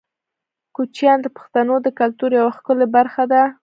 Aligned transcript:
کوچیان 0.75 1.17
د 1.21 1.27
پښتنو 1.37 1.75
د 1.81 1.87
کلتور 1.99 2.31
یوه 2.39 2.51
ښکلې 2.57 2.87
برخه 2.95 3.23
ده. 3.31 3.43